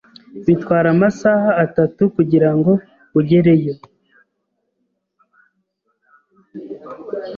Bitwara 0.45 0.87
amasaha 0.95 1.49
atatu 1.65 2.01
kugirango 2.15 2.71
ugereyo. 3.19 3.73